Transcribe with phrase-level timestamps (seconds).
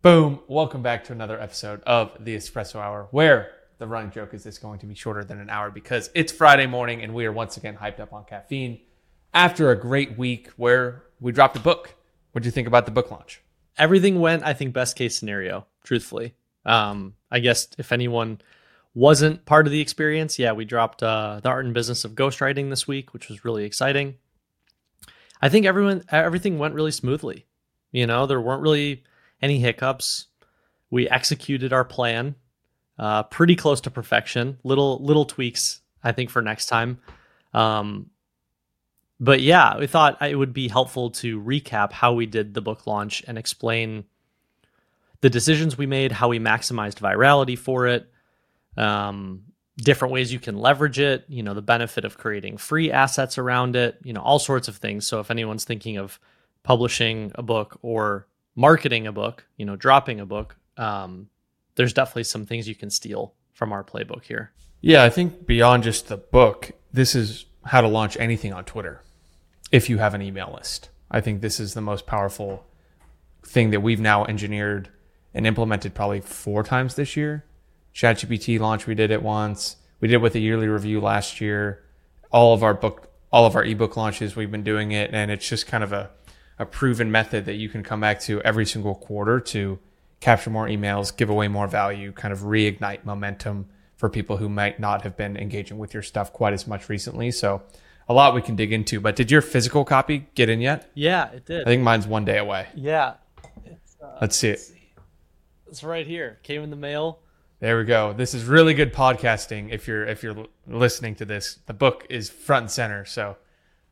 [0.00, 0.38] Boom.
[0.46, 4.56] Welcome back to another episode of the Espresso Hour, where the running joke is this
[4.56, 7.56] going to be shorter than an hour because it's Friday morning and we are once
[7.56, 8.78] again hyped up on caffeine
[9.34, 11.96] after a great week where we dropped a book.
[12.30, 13.42] What do you think about the book launch?
[13.76, 16.34] Everything went, I think, best case scenario, truthfully.
[16.64, 18.40] Um, I guess if anyone
[18.94, 22.70] wasn't part of the experience, yeah, we dropped uh, the art and business of ghostwriting
[22.70, 24.14] this week, which was really exciting.
[25.42, 27.46] I think everyone everything went really smoothly.
[27.90, 29.02] You know, there weren't really
[29.40, 30.26] any hiccups.
[30.90, 32.34] We executed our plan
[32.98, 34.58] uh, pretty close to perfection.
[34.64, 36.98] Little little tweaks, I think, for next time.
[37.54, 38.10] Um,
[39.20, 42.86] but yeah, we thought it would be helpful to recap how we did the book
[42.86, 44.04] launch and explain
[45.20, 48.08] the decisions we made, how we maximized virality for it,
[48.76, 49.42] um,
[49.76, 53.74] different ways you can leverage it, you know, the benefit of creating free assets around
[53.74, 55.06] it, you know, all sorts of things.
[55.06, 56.20] So if anyone's thinking of
[56.62, 58.28] publishing a book or
[58.58, 61.28] marketing a book, you know, dropping a book, um,
[61.76, 64.50] there's definitely some things you can steal from our playbook here.
[64.80, 69.04] Yeah, I think beyond just the book, this is how to launch anything on Twitter
[69.70, 70.90] if you have an email list.
[71.08, 72.66] I think this is the most powerful
[73.44, 74.88] thing that we've now engineered
[75.32, 77.44] and implemented probably four times this year.
[77.94, 79.76] ChatGPT launch, we did it once.
[80.00, 81.84] We did it with a yearly review last year.
[82.32, 85.48] All of our book, all of our ebook launches, we've been doing it, and it's
[85.48, 86.10] just kind of a,
[86.58, 89.78] a proven method that you can come back to every single quarter to
[90.20, 94.78] capture more emails, give away more value, kind of reignite momentum for people who might
[94.78, 97.30] not have been engaging with your stuff quite as much recently.
[97.30, 97.62] So
[98.08, 99.00] a lot we can dig into.
[99.00, 100.90] But did your physical copy get in yet?
[100.94, 101.62] Yeah, it did.
[101.62, 102.68] I think mine's one day away.
[102.74, 103.14] Yeah.
[104.02, 104.60] Uh, let's see it.
[105.66, 106.38] It's right here.
[106.42, 107.20] Came in the mail.
[107.60, 108.12] There we go.
[108.12, 109.72] This is really good podcasting.
[109.72, 113.04] If you're if you're listening to this, the book is front and center.
[113.04, 113.36] So,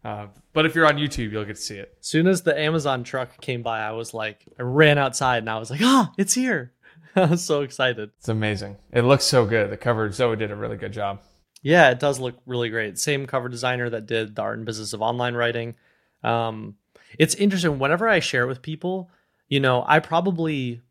[0.04, 1.96] uh, but if you're on YouTube, you'll get to see it.
[2.00, 5.50] As soon as the Amazon truck came by, I was like, I ran outside and
[5.50, 6.72] I was like, ah, it's here.
[7.16, 8.10] I was so excited.
[8.18, 8.76] It's amazing.
[8.92, 9.70] It looks so good.
[9.70, 11.20] The cover, Zoe did a really good job.
[11.62, 12.98] Yeah, it does look really great.
[12.98, 15.74] Same cover designer that did the art and business of online writing.
[16.22, 16.76] Um,
[17.18, 17.78] it's interesting.
[17.78, 19.10] Whenever I share with people,
[19.48, 20.82] you know, I probably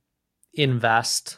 [0.54, 1.38] invest,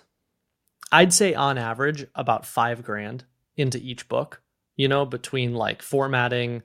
[0.91, 4.41] I'd say on average, about five grand into each book,
[4.75, 6.63] you know, between like formatting,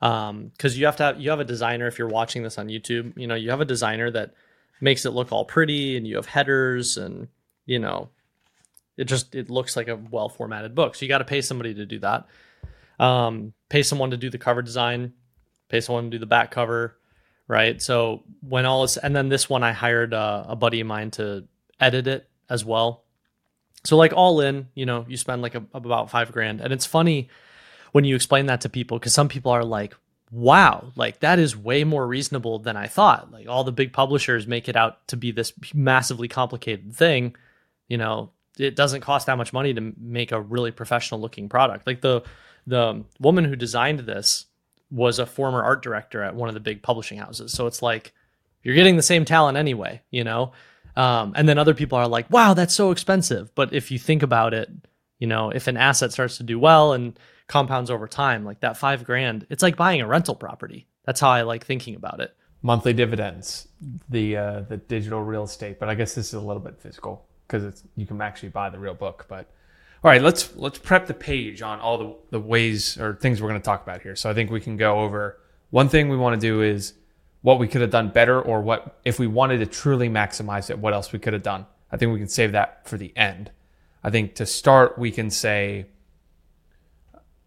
[0.00, 2.68] um, because you have to have you have a designer if you're watching this on
[2.68, 4.34] YouTube, you know, you have a designer that
[4.80, 7.28] makes it look all pretty and you have headers and
[7.66, 8.08] you know
[8.96, 10.94] it just it looks like a well formatted book.
[10.94, 12.26] So you got to pay somebody to do that.
[12.98, 15.12] Um, pay someone to do the cover design,
[15.68, 16.96] pay someone to do the back cover,
[17.46, 17.80] right?
[17.80, 21.46] So when all is and then this one I hired a buddy of mine to
[21.80, 23.04] edit it as well.
[23.84, 26.86] So like all in, you know, you spend like a, about five grand, and it's
[26.86, 27.28] funny
[27.92, 29.94] when you explain that to people because some people are like,
[30.30, 34.46] "Wow, like that is way more reasonable than I thought." Like all the big publishers
[34.46, 37.36] make it out to be this massively complicated thing,
[37.88, 41.86] you know it doesn't cost that much money to make a really professional looking product.
[41.86, 42.22] Like the
[42.66, 44.46] the woman who designed this
[44.90, 47.52] was a former art director at one of the big publishing houses.
[47.52, 48.12] So it's like
[48.62, 50.52] you're getting the same talent anyway, you know.
[50.96, 54.22] Um, and then other people are like, "Wow, that's so expensive." But if you think
[54.22, 54.68] about it,
[55.18, 58.76] you know, if an asset starts to do well and compounds over time, like that
[58.76, 60.86] five grand, it's like buying a rental property.
[61.04, 62.34] That's how I like thinking about it.
[62.62, 63.68] Monthly dividends,
[64.08, 67.26] the uh, the digital real estate, but I guess this is a little bit physical
[67.46, 69.26] because it's you can actually buy the real book.
[69.28, 69.50] But
[70.04, 73.48] all right, let's let's prep the page on all the the ways or things we're
[73.48, 74.16] going to talk about here.
[74.16, 75.38] So I think we can go over
[75.70, 76.94] one thing we want to do is
[77.42, 80.78] what we could have done better, or what if we wanted to truly maximize it,
[80.78, 81.66] what else we could have done.
[81.90, 83.50] I think we can save that for the end.
[84.02, 85.86] I think to start, we can say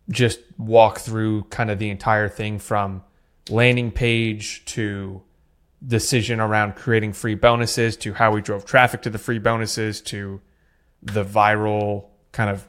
[0.10, 3.04] just walk through kind of the entire thing from
[3.50, 5.22] landing page to
[5.86, 10.42] decision around creating free bonuses to how we drove traffic to the free bonuses to
[11.02, 12.68] the viral kind of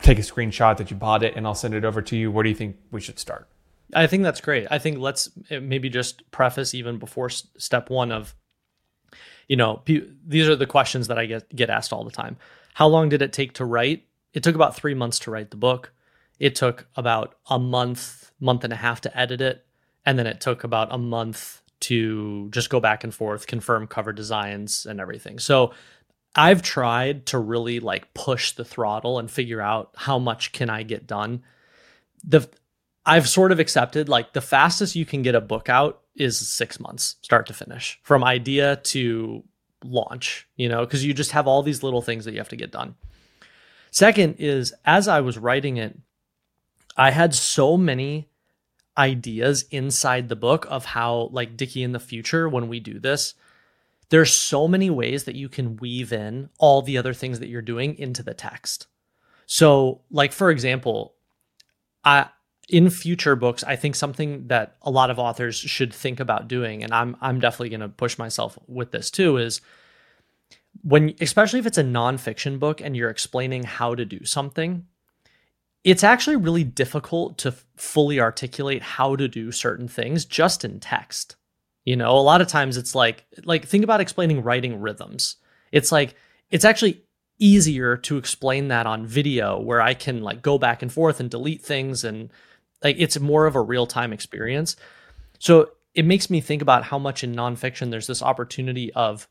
[0.00, 2.30] take a screenshot that you bought it and I'll send it over to you.
[2.30, 3.48] Where do you think we should start?
[3.94, 4.66] I think that's great.
[4.70, 8.34] I think let's eh, maybe just preface even before step one of,
[9.48, 12.36] you know, these are the questions that I get get asked all the time.
[12.74, 14.04] How long did it take to write?
[14.32, 15.92] It took about three months to write the book.
[16.38, 19.64] It took about a month, month and a half to edit it,
[20.04, 24.12] and then it took about a month to just go back and forth, confirm cover
[24.12, 25.38] designs and everything.
[25.38, 25.72] So
[26.34, 30.82] I've tried to really like push the throttle and figure out how much can I
[30.82, 31.42] get done.
[32.24, 32.48] The
[33.04, 36.80] I've sort of accepted like the fastest you can get a book out is 6
[36.80, 39.44] months start to finish from idea to
[39.84, 42.56] launch, you know, because you just have all these little things that you have to
[42.56, 42.96] get done.
[43.90, 45.96] Second is as I was writing it,
[46.96, 48.28] I had so many
[48.96, 53.34] ideas inside the book of how like Dickie in the future when we do this
[54.08, 57.62] there's so many ways that you can weave in all the other things that you're
[57.62, 58.86] doing into the text.
[59.46, 61.14] So, like for example,
[62.04, 62.28] I
[62.68, 66.82] in future books, I think something that a lot of authors should think about doing,
[66.82, 69.60] and I'm I'm definitely going to push myself with this too, is
[70.82, 74.86] when especially if it's a nonfiction book and you're explaining how to do something,
[75.86, 81.36] it's actually really difficult to fully articulate how to do certain things just in text.
[81.84, 85.36] You know, a lot of times it's like like think about explaining writing rhythms.
[85.70, 86.16] It's like
[86.50, 87.04] it's actually
[87.38, 91.30] easier to explain that on video where I can like go back and forth and
[91.30, 92.32] delete things and
[92.82, 94.74] like it's more of a real-time experience.
[95.38, 99.28] So it makes me think about how much in nonfiction there's this opportunity of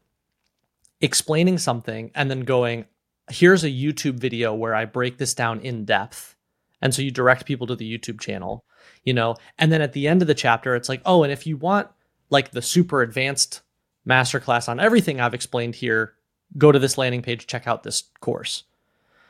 [1.02, 2.86] explaining something and then going,
[3.30, 6.35] here's a YouTube video where I break this down in depth.
[6.82, 8.64] And so you direct people to the YouTube channel,
[9.04, 11.48] you know, and then at the end of the chapter, it's like, oh, and if
[11.48, 11.88] you want
[12.30, 13.62] like the super advanced
[14.08, 16.14] masterclass on everything I've explained here,
[16.58, 18.64] go to this landing page, check out this course.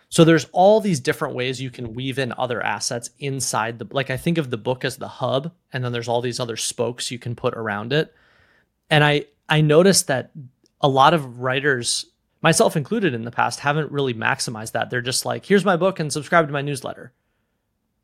[0.09, 4.09] So there's all these different ways you can weave in other assets inside the like
[4.09, 7.11] I think of the book as the hub and then there's all these other spokes
[7.11, 8.13] you can put around it.
[8.89, 10.31] And I I noticed that
[10.79, 12.05] a lot of writers
[12.41, 14.89] myself included in the past haven't really maximized that.
[14.89, 17.11] They're just like here's my book and subscribe to my newsletter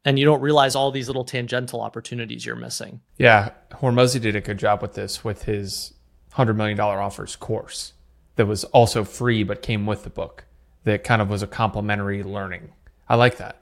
[0.06, 3.02] and you don't realize all these little tangential opportunities you're missing.
[3.18, 5.94] Yeah, Hormozi did a good job with this with his
[6.34, 7.94] hundred million dollar offers course
[8.36, 10.46] that was also free but came with the book
[10.84, 12.74] that kind of was a complementary learning.
[13.08, 13.62] I like that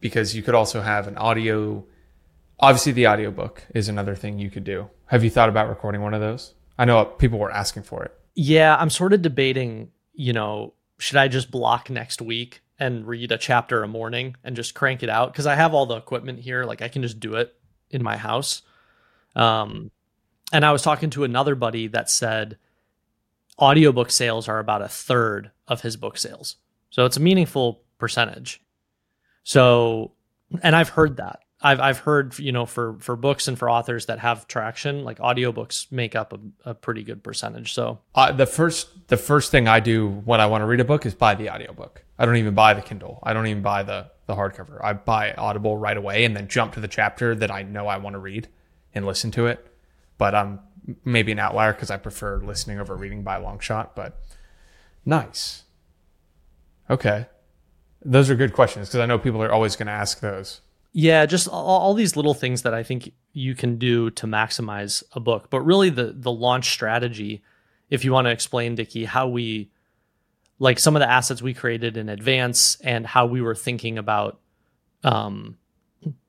[0.00, 1.84] because you could also have an audio.
[2.60, 4.88] Obviously, the audiobook is another thing you could do.
[5.06, 6.54] Have you thought about recording one of those?
[6.78, 8.16] I know people were asking for it.
[8.34, 13.32] Yeah, I'm sort of debating, you know, should I just block next week and read
[13.32, 16.40] a chapter a morning and just crank it out because I have all the equipment
[16.40, 16.64] here.
[16.64, 17.54] Like I can just do it
[17.90, 18.62] in my house.
[19.36, 19.90] Um,
[20.52, 22.58] and I was talking to another buddy that said
[23.58, 26.56] audiobook sales are about a third of his book sales.
[26.90, 28.62] So it's a meaningful percentage.
[29.42, 30.12] So,
[30.62, 31.40] and I've heard that.
[31.60, 35.18] I've I've heard you know for for books and for authors that have traction, like
[35.18, 37.72] audiobooks make up a, a pretty good percentage.
[37.72, 40.84] So uh, the first the first thing I do when I want to read a
[40.84, 42.03] book is buy the audiobook.
[42.18, 43.18] I don't even buy the Kindle.
[43.22, 44.82] I don't even buy the the hardcover.
[44.82, 47.98] I buy Audible right away and then jump to the chapter that I know I
[47.98, 48.48] want to read
[48.94, 49.66] and listen to it.
[50.16, 50.60] But I'm
[51.04, 53.94] maybe an outlier because I prefer listening over reading by a long shot.
[53.94, 54.18] But
[55.04, 55.64] nice.
[56.88, 57.26] Okay,
[58.04, 60.60] those are good questions because I know people are always going to ask those.
[60.92, 65.02] Yeah, just all, all, these little things that I think you can do to maximize
[65.12, 65.50] a book.
[65.50, 67.42] But really, the the launch strategy,
[67.90, 69.70] if you want to explain, Dickie, how we
[70.64, 74.40] like some of the assets we created in advance and how we were thinking about
[75.04, 75.58] um,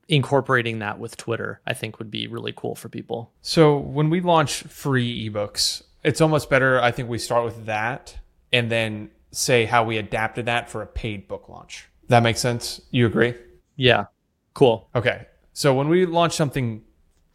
[0.08, 3.32] incorporating that with Twitter, I think would be really cool for people.
[3.40, 6.78] So when we launch free ebooks, it's almost better.
[6.80, 8.18] I think we start with that
[8.52, 11.88] and then say how we adapted that for a paid book launch.
[12.08, 12.82] That makes sense.
[12.90, 13.34] You agree?
[13.74, 14.04] Yeah.
[14.52, 14.90] Cool.
[14.94, 15.26] Okay.
[15.54, 16.84] So when we launch something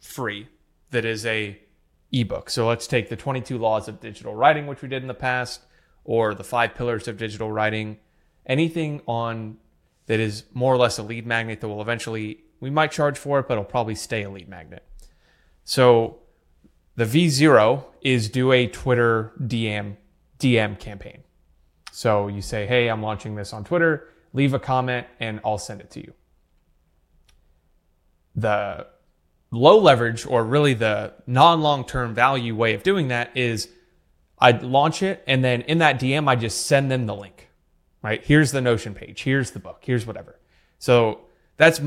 [0.00, 0.46] free
[0.92, 1.58] that is a
[2.12, 5.14] ebook, so let's take the 22 laws of digital writing, which we did in the
[5.14, 5.62] past,
[6.04, 7.98] or the five pillars of digital writing,
[8.46, 9.58] anything on
[10.06, 13.40] that is more or less a lead magnet that will eventually we might charge for
[13.40, 14.86] it, but it'll probably stay a lead magnet.
[15.64, 16.18] So
[16.96, 19.96] the V0 is do a Twitter DM
[20.38, 21.22] DM campaign.
[21.92, 24.08] So you say, "Hey, I'm launching this on Twitter.
[24.32, 26.14] Leave a comment and I'll send it to you."
[28.34, 28.86] the
[29.50, 33.68] low leverage or really the non long term value way of doing that is
[34.42, 37.48] I'd launch it and then in that DM, I just send them the link,
[38.02, 38.22] right?
[38.24, 39.22] Here's the Notion page.
[39.22, 39.82] Here's the book.
[39.82, 40.40] Here's whatever.
[40.80, 41.20] So
[41.58, 41.80] that's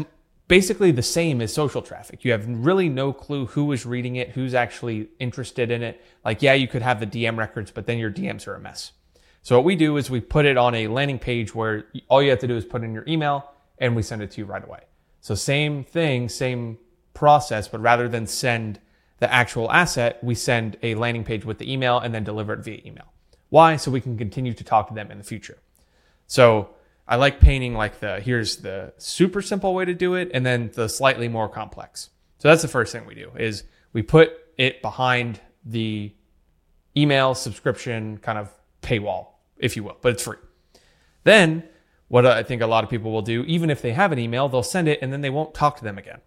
[0.47, 2.23] basically the same as social traffic.
[2.23, 6.01] You have really no clue who is reading it, who's actually interested in it.
[6.23, 8.93] Like, yeah, you could have the DM records, but then your DMs are a mess.
[9.41, 12.29] So what we do is we put it on a landing page where all you
[12.29, 14.63] have to do is put in your email and we send it to you right
[14.63, 14.85] away.
[15.19, 16.77] So same thing, same
[17.13, 18.79] process, but rather than send
[19.19, 22.59] the actual asset, we send a landing page with the email and then deliver it
[22.59, 23.13] via email.
[23.49, 23.77] Why?
[23.77, 25.57] So we can continue to talk to them in the future.
[26.27, 26.69] So
[27.07, 30.71] I like painting like the here's the super simple way to do it and then
[30.73, 32.09] the slightly more complex.
[32.39, 36.13] So that's the first thing we do is we put it behind the
[36.97, 38.49] email subscription kind of
[38.81, 40.37] paywall, if you will, but it's free.
[41.23, 41.63] Then
[42.07, 44.49] what I think a lot of people will do, even if they have an email,
[44.49, 46.21] they'll send it and then they won't talk to them again.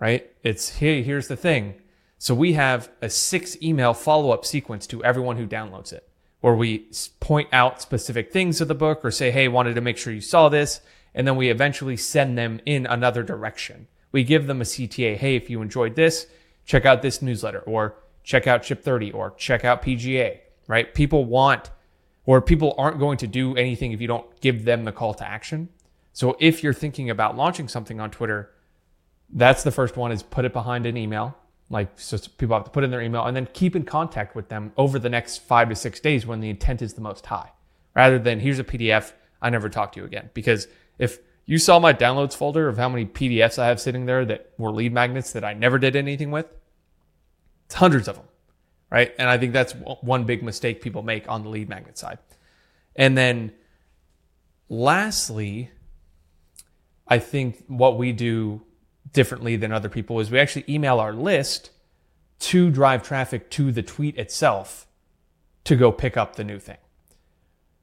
[0.00, 0.30] Right?
[0.42, 1.74] It's hey, here's the thing.
[2.24, 6.08] So we have a six email follow up sequence to everyone who downloads it,
[6.40, 6.90] where we
[7.20, 10.22] point out specific things of the book or say, hey, wanted to make sure you
[10.22, 10.80] saw this.
[11.14, 13.88] And then we eventually send them in another direction.
[14.10, 15.18] We give them a CTA.
[15.18, 16.26] Hey, if you enjoyed this,
[16.64, 20.94] check out this newsletter or check out Ship 30 or check out PGA, right?
[20.94, 21.72] People want,
[22.24, 25.28] or people aren't going to do anything if you don't give them the call to
[25.28, 25.68] action.
[26.14, 28.50] So if you're thinking about launching something on Twitter,
[29.28, 31.36] that's the first one is put it behind an email.
[31.70, 34.48] Like, so people have to put in their email and then keep in contact with
[34.48, 37.50] them over the next five to six days when the intent is the most high,
[37.94, 40.30] rather than here's a PDF, I never talk to you again.
[40.34, 40.68] Because
[40.98, 44.50] if you saw my downloads folder of how many PDFs I have sitting there that
[44.58, 46.46] were lead magnets that I never did anything with,
[47.66, 48.26] it's hundreds of them,
[48.90, 49.14] right?
[49.18, 52.18] And I think that's one big mistake people make on the lead magnet side.
[52.96, 53.52] And then
[54.68, 55.70] lastly,
[57.08, 58.62] I think what we do
[59.14, 61.70] differently than other people is we actually email our list
[62.40, 64.86] to drive traffic to the tweet itself
[65.64, 66.76] to go pick up the new thing.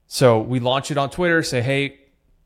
[0.06, 1.98] So we launch it on Twitter, say, hey,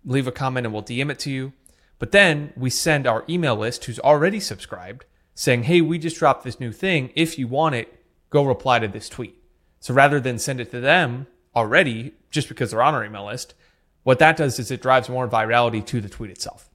[0.04, 1.52] leave a comment and we'll DM it to you.
[1.98, 6.44] But then we send our email list who's already subscribed saying, hey, we just dropped
[6.44, 7.10] this new thing.
[7.14, 9.36] If you want it, go reply to this tweet.
[9.80, 13.54] So rather than send it to them already, just because they're on our email list,
[14.02, 16.70] what that does is it drives more virality to the tweet itself.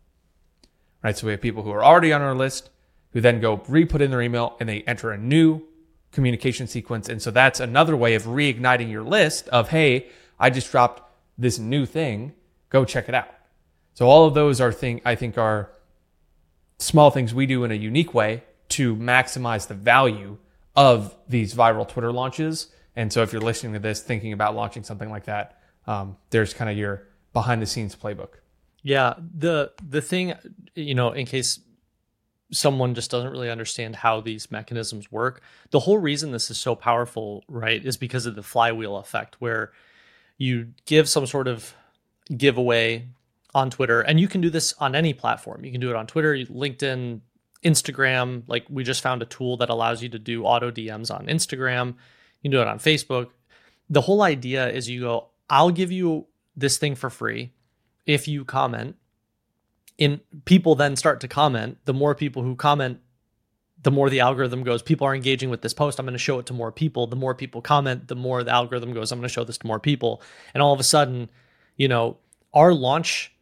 [1.04, 1.18] Right.
[1.18, 2.70] So we have people who are already on our list
[3.14, 5.64] who then go re put in their email and they enter a new
[6.12, 7.10] communication sequence.
[7.10, 10.08] And so that's another way of reigniting your list of, hey,
[10.40, 12.34] I just dropped this new thing.
[12.70, 13.30] Go check it out.
[13.94, 15.72] So all of those are thing I think are
[16.78, 20.38] small things we do in a unique way to maximize the value
[20.76, 22.68] of these viral Twitter launches.
[22.96, 26.54] And so if you're listening to this, thinking about launching something like that, um, there's
[26.54, 28.41] kind of your behind the scenes playbook.
[28.84, 30.34] Yeah, the the thing,
[30.76, 31.60] you know, in case
[32.52, 36.76] someone just doesn't really understand how these mechanisms work, the whole reason this is so
[36.76, 39.72] powerful, right, is because of the flywheel effect where
[40.38, 41.74] you give some sort of
[42.36, 43.08] giveaway
[43.54, 45.64] on Twitter and you can do this on any platform.
[45.64, 47.22] You can do it on Twitter, LinkedIn,
[47.64, 48.44] Instagram.
[48.48, 51.88] Like we just found a tool that allows you to do auto DMs on Instagram.
[52.42, 53.30] You can do it on Facebook.
[53.90, 57.52] The whole idea is you go, I'll give you this thing for free
[58.06, 58.96] if you comment.
[59.98, 61.78] In people then start to comment.
[61.86, 63.00] The more people who comment,
[63.84, 66.00] the more the algorithm goes, people are engaging with this post.
[66.00, 67.08] I'm going to show it to more people.
[67.08, 69.68] The more people comment, the more the algorithm goes, I'm going to show this to
[69.68, 70.22] more people.
[70.54, 71.30] And all of a sudden,
[71.78, 72.18] you know,
[72.54, 73.34] our launch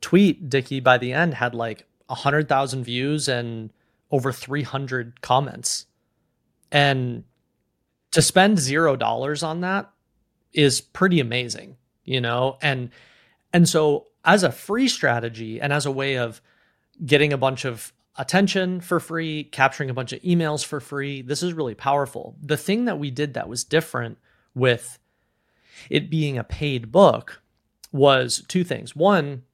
[0.00, 3.70] tweet, Dickie by the end had like 100,000 views and
[4.10, 5.86] over 300 comments.
[6.70, 7.24] And
[8.12, 9.90] to spend zero dollars on that
[10.52, 12.58] is pretty amazing, you know?
[12.62, 12.90] And
[13.56, 16.42] and so as a free strategy and as a way of
[17.06, 21.42] getting a bunch of attention for free, capturing a bunch of emails for free, this
[21.42, 22.36] is really powerful.
[22.42, 24.18] The thing that we did that was different
[24.54, 24.98] with
[25.88, 27.40] it being a paid book
[27.92, 28.94] was two things.
[28.94, 29.44] One,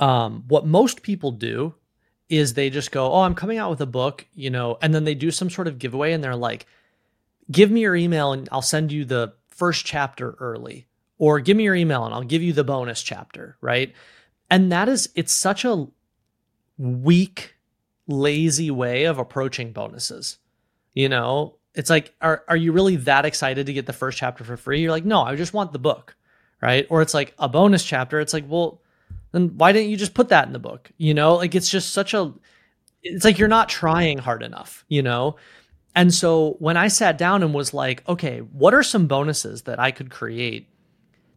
[0.00, 1.76] um, what most people do
[2.28, 5.04] is they just go, Oh, I'm coming out with a book, you know, and then
[5.04, 6.66] they do some sort of giveaway and they're like,
[7.52, 11.64] Give me your email and I'll send you the first chapter early, or give me
[11.64, 13.94] your email and I'll give you the bonus chapter, right?
[14.50, 15.86] And that is, it's such a
[16.78, 17.54] weak,
[18.06, 20.38] lazy way of approaching bonuses.
[20.94, 24.44] You know, it's like, are, are you really that excited to get the first chapter
[24.44, 24.80] for free?
[24.80, 26.16] You're like, no, I just want the book,
[26.62, 26.86] right?
[26.90, 28.20] Or it's like a bonus chapter.
[28.20, 28.80] It's like, well,
[29.32, 30.90] then why didn't you just put that in the book?
[30.96, 32.32] You know, like it's just such a,
[33.02, 35.36] it's like you're not trying hard enough, you know?
[35.94, 39.78] And so when I sat down and was like, okay, what are some bonuses that
[39.78, 40.68] I could create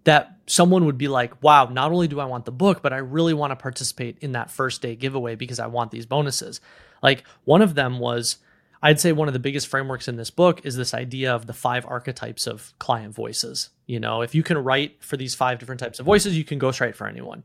[0.10, 2.98] that someone would be like, wow, not only do I want the book, but I
[2.98, 6.62] really want to participate in that first day giveaway because I want these bonuses.
[7.04, 8.38] Like one of them was,
[8.82, 11.54] I'd say one of the biggest frameworks in this book is this idea of the
[11.54, 13.70] five archetypes of client voices.
[13.86, 16.60] You know, if you can write for these five different types of voices, you can
[16.60, 17.44] ghostwrite for anyone.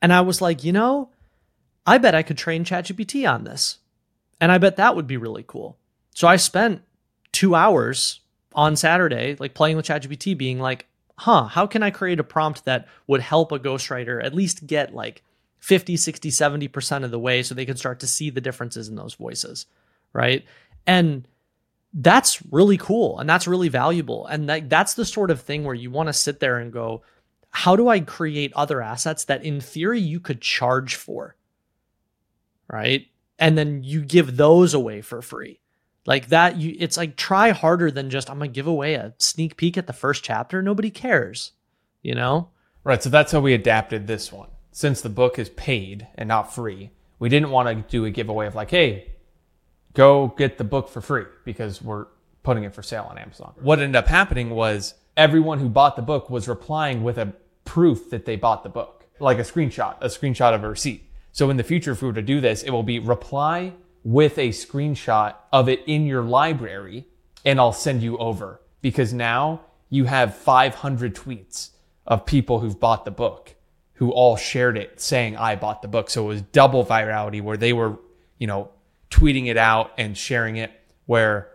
[0.00, 1.10] And I was like, you know,
[1.86, 3.80] I bet I could train ChatGPT on this.
[4.40, 5.76] And I bet that would be really cool.
[6.14, 6.80] So I spent
[7.32, 8.20] two hours
[8.54, 10.86] on Saturday, like playing with ChatGPT, being like,
[11.22, 14.92] huh, how can I create a prompt that would help a ghostwriter at least get
[14.92, 15.22] like
[15.60, 18.96] 50, 60, 70% of the way so they can start to see the differences in
[18.96, 19.66] those voices.
[20.12, 20.44] Right.
[20.84, 21.28] And
[21.94, 24.26] that's really cool and that's really valuable.
[24.26, 27.02] And that, that's the sort of thing where you want to sit there and go,
[27.50, 31.36] how do I create other assets that in theory you could charge for?
[32.66, 33.06] Right.
[33.38, 35.60] And then you give those away for free.
[36.04, 39.56] Like that, you it's like try harder than just I'm gonna give away a sneak
[39.56, 40.62] peek at the first chapter.
[40.62, 41.52] Nobody cares,
[42.02, 42.48] you know?
[42.84, 43.02] Right.
[43.02, 44.48] So that's how we adapted this one.
[44.72, 48.46] Since the book is paid and not free, we didn't want to do a giveaway
[48.46, 49.12] of like, hey,
[49.94, 52.06] go get the book for free because we're
[52.42, 53.52] putting it for sale on Amazon.
[53.60, 57.32] What ended up happening was everyone who bought the book was replying with a
[57.64, 61.04] proof that they bought the book, like a screenshot, a screenshot of a receipt.
[61.30, 63.72] So in the future, if we were to do this, it will be reply
[64.04, 67.06] with a screenshot of it in your library
[67.44, 71.70] and I'll send you over because now you have 500 tweets
[72.06, 73.54] of people who've bought the book
[73.94, 76.10] who all shared it saying I bought the book.
[76.10, 77.98] So it was double virality where they were,
[78.38, 78.70] you know,
[79.10, 80.72] tweeting it out and sharing it
[81.06, 81.48] where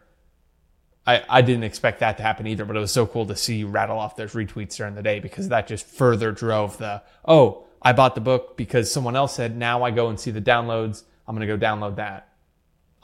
[1.06, 3.58] I, I didn't expect that to happen either, but it was so cool to see
[3.58, 7.66] you rattle off those retweets during the day because that just further drove the, oh,
[7.82, 11.04] I bought the book because someone else said, now I go and see the downloads.
[11.27, 12.26] I'm going to go download that.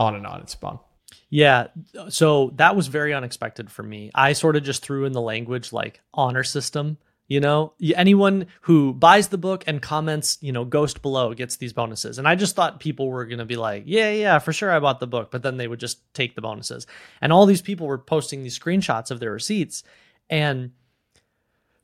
[0.03, 0.41] On and on.
[0.41, 0.79] It's fun.
[1.29, 1.67] Yeah.
[2.09, 4.11] So that was very unexpected for me.
[4.13, 6.97] I sort of just threw in the language like honor system.
[7.29, 11.71] You know, anyone who buys the book and comments, you know, ghost below gets these
[11.73, 12.19] bonuses.
[12.19, 14.79] And I just thought people were going to be like, yeah, yeah, for sure I
[14.79, 15.31] bought the book.
[15.31, 16.85] But then they would just take the bonuses.
[17.21, 19.83] And all these people were posting these screenshots of their receipts.
[20.29, 20.71] And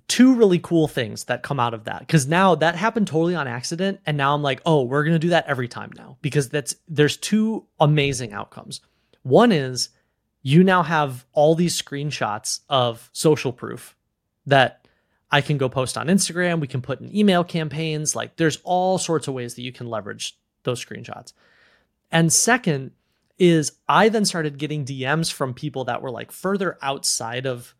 [0.09, 1.99] two really cool things that come out of that.
[1.99, 5.19] Because now that happened totally on accident and now i'm like oh we're going to
[5.19, 6.17] do that every time now.
[6.21, 8.81] Because that's there's two amazing outcomes.
[9.21, 9.89] One is
[10.41, 13.95] you now have all these screenshots of social proof
[14.45, 14.87] that
[15.31, 18.97] i can go post on instagram we can put in email campaigns like there's all
[18.97, 21.33] sorts of ways that you can leverage those screenshots.
[22.11, 22.91] And second
[23.37, 27.75] is i then started getting dms from people that were like further outside of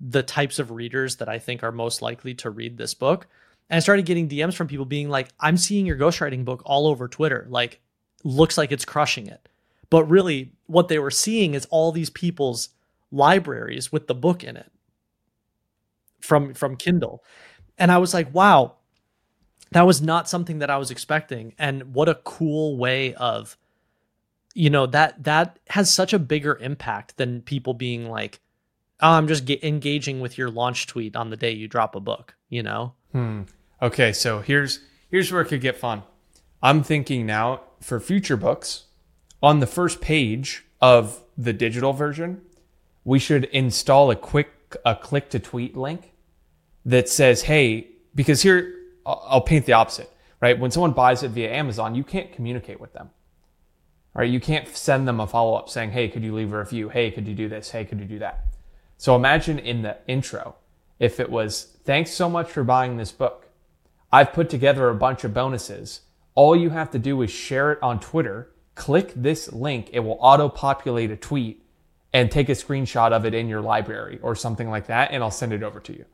[0.00, 3.26] the types of readers that I think are most likely to read this book.
[3.68, 6.86] And I started getting DMs from people being like, I'm seeing your ghostwriting book all
[6.86, 7.46] over Twitter.
[7.48, 7.80] Like,
[8.24, 9.48] looks like it's crushing it.
[9.90, 12.70] But really, what they were seeing is all these people's
[13.10, 14.70] libraries with the book in it
[16.20, 17.24] from from Kindle.
[17.78, 18.74] And I was like, wow,
[19.72, 21.54] that was not something that I was expecting.
[21.58, 23.56] And what a cool way of,
[24.54, 28.40] you know, that that has such a bigger impact than people being like,
[29.00, 32.62] I'm just engaging with your launch tweet on the day you drop a book, you
[32.62, 32.94] know?
[33.12, 33.42] Hmm.
[33.80, 36.02] Okay, so here's here's where it could get fun.
[36.62, 38.86] I'm thinking now for future books,
[39.42, 42.42] on the first page of the digital version,
[43.04, 44.50] we should install a quick
[44.84, 46.12] a click to tweet link
[46.84, 48.74] that says, "Hey," because here
[49.06, 50.58] I'll paint the opposite, right?
[50.58, 53.10] When someone buys it via Amazon, you can't communicate with them.
[54.14, 54.28] Right?
[54.28, 56.88] You can't send them a follow up saying, "Hey, could you leave a review?
[56.88, 57.70] Hey, could you do this?
[57.70, 58.44] Hey, could you do that?"
[58.98, 60.56] So imagine in the intro,
[60.98, 63.46] if it was, thanks so much for buying this book.
[64.12, 66.00] I've put together a bunch of bonuses.
[66.34, 70.18] All you have to do is share it on Twitter, click this link, it will
[70.20, 71.64] auto populate a tweet
[72.12, 75.30] and take a screenshot of it in your library or something like that, and I'll
[75.30, 76.04] send it over to you.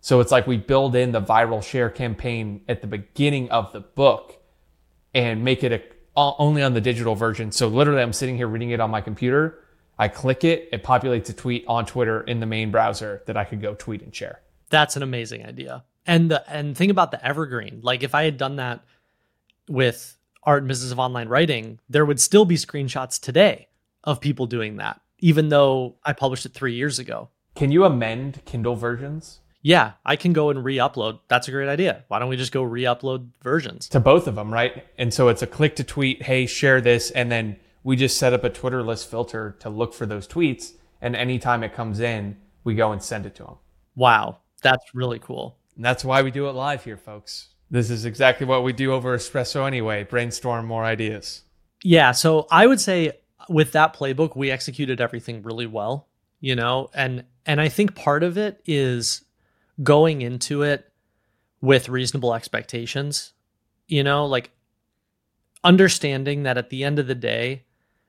[0.00, 3.80] So it's like we build in the viral share campaign at the beginning of the
[3.80, 4.36] book
[5.12, 5.82] and make it a,
[6.16, 7.50] only on the digital version.
[7.50, 9.61] So literally, I'm sitting here reading it on my computer
[10.02, 13.44] I click it, it populates a tweet on Twitter in the main browser that I
[13.44, 14.40] could go tweet and share.
[14.68, 15.84] That's an amazing idea.
[16.06, 17.78] And the and think about the evergreen.
[17.82, 18.80] Like if I had done that
[19.68, 23.68] with art and business of online writing, there would still be screenshots today
[24.02, 27.28] of people doing that, even though I published it three years ago.
[27.54, 29.38] Can you amend Kindle versions?
[29.60, 31.20] Yeah, I can go and re-upload.
[31.28, 32.04] That's a great idea.
[32.08, 34.84] Why don't we just go re-upload versions to both of them, right?
[34.98, 38.32] And so it's a click to tweet, hey, share this, and then we just set
[38.32, 40.72] up a Twitter list filter to look for those tweets.
[41.00, 43.56] And anytime it comes in, we go and send it to them.
[43.96, 44.38] Wow.
[44.62, 45.58] That's really cool.
[45.76, 47.48] And that's why we do it live here, folks.
[47.70, 51.42] This is exactly what we do over Espresso anyway brainstorm more ideas.
[51.82, 52.12] Yeah.
[52.12, 53.12] So I would say
[53.48, 56.08] with that playbook, we executed everything really well,
[56.40, 59.24] you know, and, and I think part of it is
[59.82, 60.92] going into it
[61.60, 63.32] with reasonable expectations,
[63.88, 64.50] you know, like
[65.64, 67.64] understanding that at the end of the day,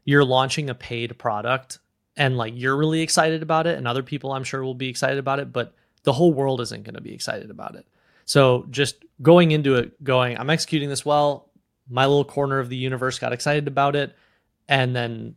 [0.05, 1.79] you're launching a paid product
[2.15, 5.17] and like you're really excited about it and other people I'm sure will be excited
[5.17, 7.87] about it, but the whole world isn't going to be excited about it.
[8.25, 11.49] So just going into it going, I'm executing this well,
[11.89, 14.15] my little corner of the universe got excited about it
[14.67, 15.35] and then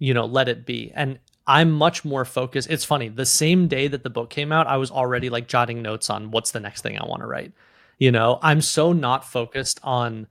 [0.00, 0.90] you know, let it be.
[0.96, 2.68] And I'm much more focused.
[2.68, 5.82] It's funny, the same day that the book came out, I was already like jotting
[5.82, 7.52] notes on what's the next thing I want to write.
[7.98, 10.26] You know, I'm so not focused on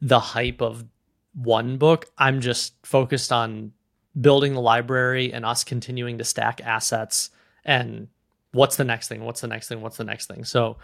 [0.00, 0.84] the hype of
[1.34, 2.06] one book.
[2.18, 3.72] I'm just focused on
[4.20, 7.30] building the library and us continuing to stack assets
[7.64, 8.08] and
[8.52, 9.24] what's the next thing?
[9.24, 9.80] What's the next thing?
[9.80, 10.44] What's the next thing?
[10.44, 10.76] So,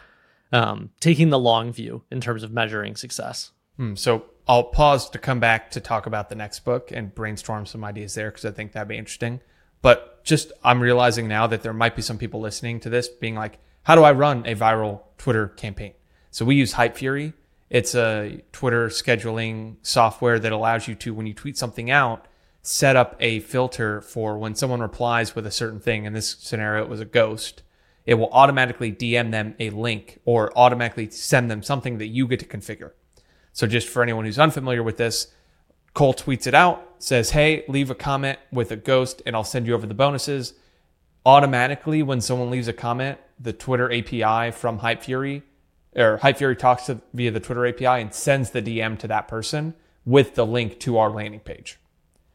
[0.52, 3.52] um, taking the long view in terms of measuring success.
[3.76, 7.66] Hmm, so I'll pause to come back to talk about the next book and brainstorm
[7.66, 9.40] some ideas there because I think that'd be interesting.
[9.82, 13.34] But just I'm realizing now that there might be some people listening to this being
[13.34, 15.92] like, how do I run a viral Twitter campaign?
[16.30, 17.34] So we use Hypefury
[17.70, 22.26] it's a Twitter scheduling software that allows you to, when you tweet something out,
[22.62, 26.04] set up a filter for when someone replies with a certain thing.
[26.04, 27.62] In this scenario, it was a ghost.
[28.06, 32.40] It will automatically DM them a link or automatically send them something that you get
[32.40, 32.92] to configure.
[33.52, 35.28] So, just for anyone who's unfamiliar with this,
[35.94, 36.84] Cole tweets it out.
[37.00, 40.54] says, "Hey, leave a comment with a ghost, and I'll send you over the bonuses."
[41.24, 45.42] Automatically, when someone leaves a comment, the Twitter API from Hypefury
[45.96, 49.74] or Hypefury talks to via the Twitter API and sends the DM to that person
[50.04, 51.78] with the link to our landing page.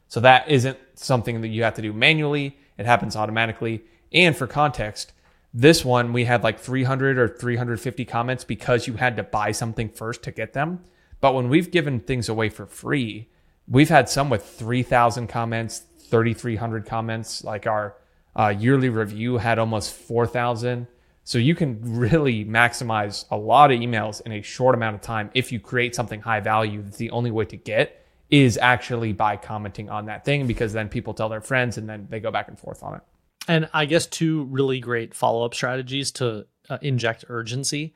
[0.07, 2.57] So that isn't something that you have to do manually.
[2.77, 3.83] It happens automatically.
[4.11, 5.11] And for context,
[5.53, 9.89] this one we had like 300 or 350 comments because you had to buy something
[9.89, 10.83] first to get them.
[11.21, 13.27] But when we've given things away for free,
[13.67, 17.43] we've had some with 3,000 comments, 3,300 comments.
[17.43, 17.95] Like our
[18.35, 20.87] uh, yearly review had almost 4,000.
[21.23, 25.29] So you can really maximize a lot of emails in a short amount of time
[25.33, 26.81] if you create something high value.
[26.81, 30.89] That's the only way to get is actually by commenting on that thing because then
[30.89, 33.01] people tell their friends and then they go back and forth on it.
[33.47, 37.93] And I guess two really great follow up strategies to uh, inject urgency.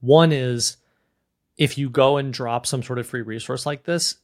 [0.00, 0.76] One is
[1.56, 4.16] if you go and drop some sort of free resource like this,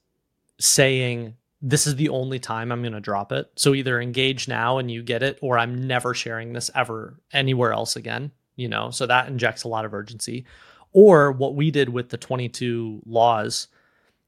[0.60, 3.50] saying, this is the only time I'm going to drop it.
[3.56, 7.72] So either engage now and you get it, or I'm never sharing this ever anywhere
[7.72, 8.90] else again, you know?
[8.90, 10.44] So that injects a lot of urgency.
[10.92, 13.68] Or what we did with the 22 laws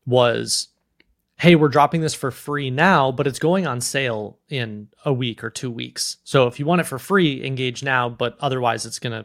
[0.06, 0.68] was
[1.40, 5.42] hey, we're dropping this for free now, but it's going on sale in a week
[5.42, 6.18] or two weeks.
[6.22, 9.24] So if you want it for free, engage now, but otherwise it's going to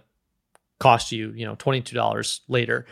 [0.79, 2.85] cost you, you know, $22 later.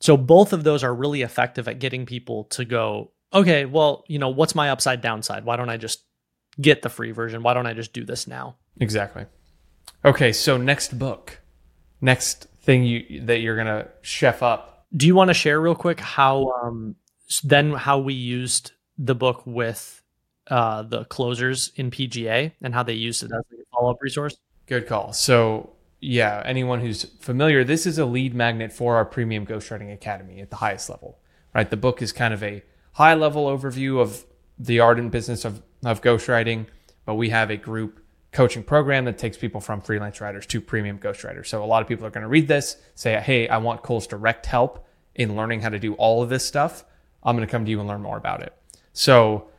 [0.00, 4.18] So both of those are really effective at getting people to go, okay, well, you
[4.18, 5.44] know, what's my upside downside?
[5.44, 6.02] Why don't I just
[6.60, 7.42] get the free version?
[7.42, 8.56] Why don't I just do this now?
[8.80, 9.26] Exactly.
[10.04, 11.40] Okay, so next book.
[12.00, 14.86] Next thing you that you're going to chef up.
[14.96, 16.96] Do you want to share real quick how um
[17.42, 20.02] then how we used the book with
[20.48, 24.36] uh, the closers in PGA and how they used it as a follow up resource?
[24.66, 25.12] Good call.
[25.12, 25.70] So,
[26.00, 30.50] yeah, anyone who's familiar, this is a lead magnet for our premium ghostwriting academy at
[30.50, 31.18] the highest level,
[31.54, 31.68] right?
[31.68, 32.62] The book is kind of a
[32.96, 34.24] high level overview of
[34.58, 36.64] the art and business of, of ghostwriting,
[37.04, 38.00] but we have a group
[38.32, 41.46] coaching program that takes people from freelance writers to premium ghostwriters.
[41.46, 44.06] So, a lot of people are going to read this, say, hey, I want Cole's
[44.06, 46.84] direct help in learning how to do all of this stuff.
[47.22, 48.54] I'm going to come to you and learn more about it.
[48.94, 49.50] So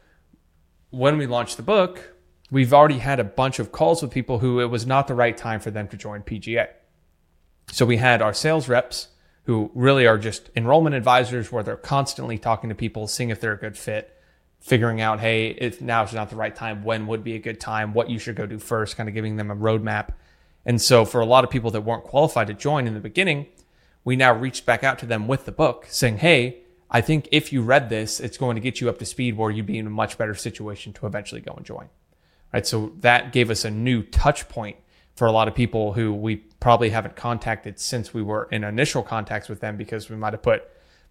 [0.90, 2.16] when we launched the book,
[2.50, 5.38] we've already had a bunch of calls with people who it was not the right
[5.38, 6.70] time for them to join PGA.
[7.72, 9.10] So we had our sales reps
[9.48, 13.54] who really are just enrollment advisors where they're constantly talking to people, seeing if they're
[13.54, 14.14] a good fit,
[14.60, 17.58] figuring out, hey, if now is not the right time, when would be a good
[17.58, 20.10] time, what you should go do first, kind of giving them a roadmap.
[20.66, 23.46] And so for a lot of people that weren't qualified to join in the beginning,
[24.04, 26.58] we now reached back out to them with the book saying, hey,
[26.92, 29.50] I think if you read this, it's going to get you up to speed where
[29.50, 31.88] you'd be in a much better situation to eventually go and join.
[32.52, 32.68] Right.
[32.68, 34.76] So that gave us a new touch point
[35.16, 39.04] for a lot of people who we probably haven't contacted since we were in initial
[39.04, 40.70] contacts with them because we might have put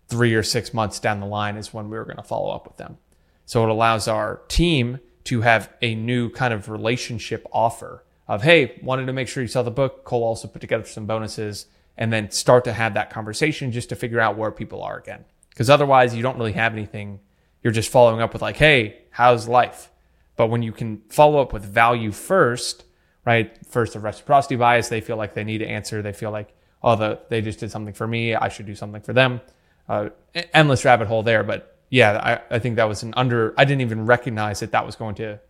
[0.09, 2.67] three or six months down the line is when we were going to follow up
[2.67, 2.99] with them.
[3.45, 8.79] So it allows our team to have a new kind of relationship offer of, hey,
[8.83, 10.05] wanted to make sure you saw the book.
[10.05, 13.97] Cole also put together some bonuses and then start to have that conversation just to
[13.97, 15.25] figure out where people are again
[15.57, 17.19] because otherwise you don't really have anything.
[17.63, 19.91] You're just following up with like, hey, how's life?
[20.37, 22.85] But when you can follow up with value first,
[23.27, 23.59] right?
[23.67, 26.01] First, the reciprocity bias, they feel like they need to answer.
[26.01, 28.35] They feel like, oh, the, they just did something for me.
[28.35, 29.41] I should do something for them.
[29.89, 30.11] Uh,
[30.55, 31.43] endless rabbit hole there.
[31.43, 34.87] But yeah, I, I think that was an under, I didn't even recognize that that
[34.87, 35.41] was going to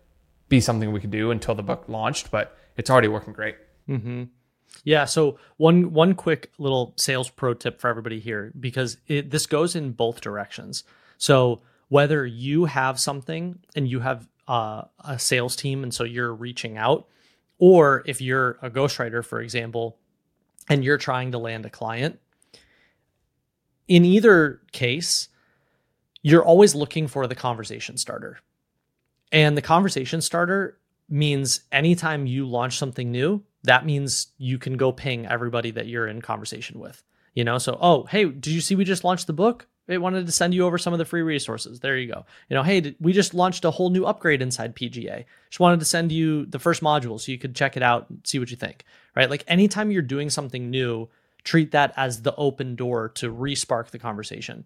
[0.49, 3.57] be something we could do until the book launched, but it's already working great.
[3.89, 4.25] Mm-hmm.
[4.85, 5.05] Yeah.
[5.05, 9.75] So one one quick little sales pro tip for everybody here because it, this goes
[9.75, 10.85] in both directions.
[11.19, 16.35] So whether you have something and you have uh, a sales team and so you're
[16.35, 17.09] reaching out,
[17.59, 19.99] or if you're a ghostwriter, for example,
[20.69, 22.19] and you're trying to land a client,
[23.89, 25.29] in either case,
[26.23, 28.39] you're always looking for the conversation starter.
[29.33, 34.93] And the conversation starter means anytime you launch something new, that means you can go
[34.93, 37.03] ping everybody that you're in conversation with.
[37.35, 39.67] You know, so oh, hey, did you see we just launched the book?
[39.89, 41.81] It wanted to send you over some of the free resources.
[41.81, 42.27] There you go.
[42.49, 45.25] You know, hey, we just launched a whole new upgrade inside PGA.
[45.49, 48.21] Just wanted to send you the first module so you could check it out and
[48.25, 48.85] see what you think.
[49.15, 49.31] Right?
[49.31, 51.09] Like anytime you're doing something new,
[51.45, 54.65] treat that as the open door to respark the conversation.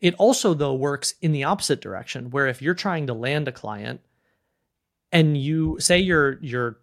[0.00, 3.52] It also though works in the opposite direction where if you're trying to land a
[3.52, 4.00] client
[5.12, 6.78] and you say you're you're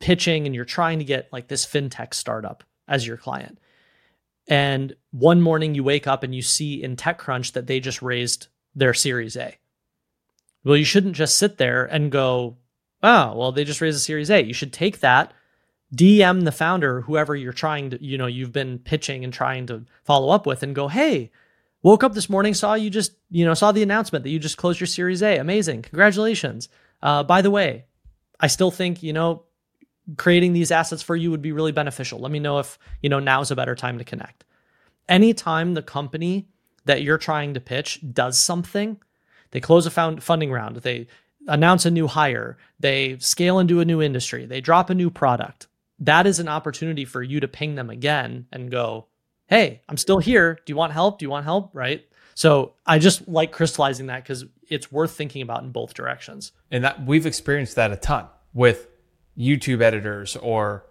[0.00, 3.58] pitching and you're trying to get like this fintech startup as your client.
[4.46, 8.48] And one morning you wake up and you see in TechCrunch that they just raised
[8.74, 9.56] their Series A.
[10.64, 12.56] Well, you shouldn't just sit there and go,
[13.02, 14.44] oh, well, they just raised a Series A.
[14.44, 15.32] You should take that,
[15.94, 19.84] DM the founder, whoever you're trying to, you know, you've been pitching and trying to
[20.02, 21.30] follow up with, and go, hey,
[21.82, 24.56] woke up this morning, saw you just, you know, saw the announcement that you just
[24.56, 25.36] closed your Series A.
[25.36, 25.82] Amazing.
[25.82, 26.68] Congratulations.
[27.02, 27.84] Uh, by the way,
[28.40, 29.44] I still think, you know,
[30.16, 32.18] creating these assets for you would be really beneficial.
[32.18, 34.44] Let me know if, you know, now's a better time to connect.
[35.08, 36.48] Anytime the company
[36.84, 38.98] that you're trying to pitch does something,
[39.50, 41.06] they close a found funding round, they
[41.46, 45.66] announce a new hire, they scale into a new industry, they drop a new product.
[45.98, 49.06] That is an opportunity for you to ping them again and go,
[49.46, 50.58] "Hey, I'm still here.
[50.66, 51.18] Do you want help?
[51.18, 52.04] Do you want help?" right?
[52.34, 56.52] So, I just like crystallizing that cuz it's worth thinking about in both directions.
[56.70, 58.88] And that we've experienced that a ton with
[59.38, 60.84] YouTube editors or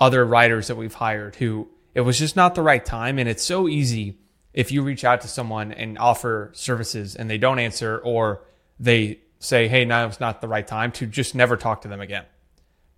[0.00, 3.44] other writers that we've hired who it was just not the right time and it's
[3.44, 4.18] so easy
[4.52, 8.42] if you reach out to someone and offer services and they don't answer or
[8.78, 12.00] they say, hey, now it's not the right time to just never talk to them
[12.00, 12.24] again.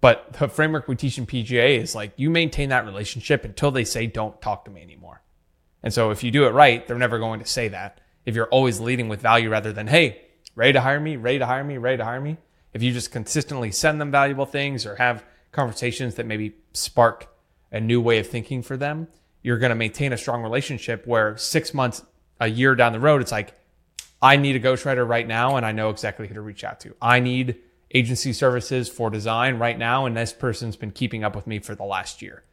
[0.00, 3.84] But the framework we teach in PGA is like you maintain that relationship until they
[3.84, 5.22] say, don't talk to me anymore.
[5.82, 8.00] And so if you do it right, they're never going to say that.
[8.24, 10.20] If you're always leading with value rather than, hey,
[10.54, 12.36] ready to hire me, ready to hire me, ready to hire me.
[12.76, 17.34] If you just consistently send them valuable things or have conversations that maybe spark
[17.72, 19.08] a new way of thinking for them,
[19.42, 22.04] you're going to maintain a strong relationship where six months,
[22.38, 23.54] a year down the road, it's like,
[24.20, 26.94] I need a ghostwriter right now, and I know exactly who to reach out to.
[27.00, 27.56] I need
[27.94, 31.74] agency services for design right now, and this person's been keeping up with me for
[31.74, 32.44] the last year.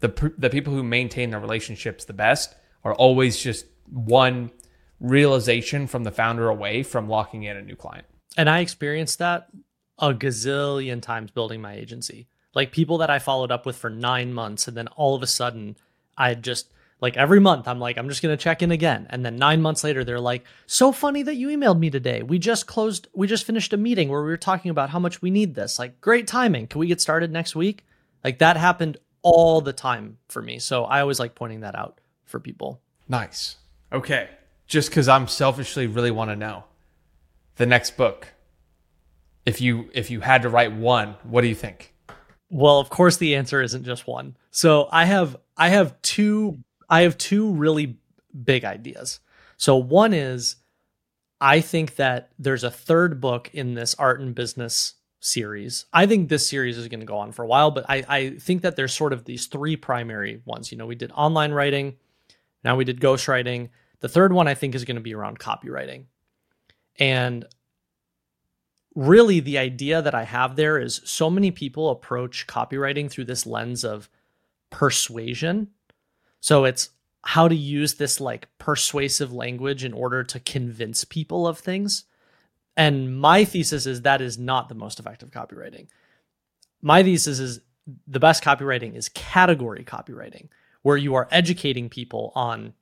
[0.00, 4.50] The, the people who maintain their relationships the best are always just one
[4.98, 8.06] realization from the founder away from locking in a new client.
[8.36, 9.48] And I experienced that
[9.98, 12.28] a gazillion times building my agency.
[12.54, 15.26] Like people that I followed up with for nine months, and then all of a
[15.26, 15.76] sudden,
[16.16, 19.06] I just like every month, I'm like, I'm just gonna check in again.
[19.10, 22.22] And then nine months later, they're like, so funny that you emailed me today.
[22.22, 25.20] We just closed, we just finished a meeting where we were talking about how much
[25.20, 25.78] we need this.
[25.78, 26.66] Like, great timing.
[26.66, 27.84] Can we get started next week?
[28.24, 30.58] Like that happened all the time for me.
[30.58, 32.80] So I always like pointing that out for people.
[33.08, 33.56] Nice.
[33.92, 34.30] Okay.
[34.66, 36.64] Just because I'm selfishly really want to know
[37.56, 38.28] the next book.
[39.44, 41.94] If you if you had to write one, what do you think?
[42.50, 44.36] Well, of course the answer isn't just one.
[44.50, 47.98] So I have I have two I have two really
[48.44, 49.20] big ideas.
[49.56, 50.56] So one is
[51.40, 55.86] I think that there's a third book in this art and business series.
[55.92, 58.30] I think this series is going to go on for a while, but I, I
[58.38, 60.70] think that there's sort of these three primary ones.
[60.70, 61.96] You know, we did online writing,
[62.64, 63.70] now we did ghostwriting.
[64.00, 66.04] The third one I think is going to be around copywriting.
[66.98, 67.44] And
[68.94, 73.46] really, the idea that I have there is so many people approach copywriting through this
[73.46, 74.08] lens of
[74.70, 75.68] persuasion.
[76.40, 76.90] So it's
[77.24, 82.04] how to use this like persuasive language in order to convince people of things.
[82.76, 85.88] And my thesis is that is not the most effective copywriting.
[86.82, 87.60] My thesis is
[88.06, 90.48] the best copywriting is category copywriting,
[90.82, 92.74] where you are educating people on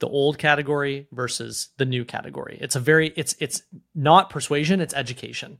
[0.00, 2.58] the old category versus the new category.
[2.60, 3.62] It's a very it's it's
[3.94, 5.58] not persuasion, it's education.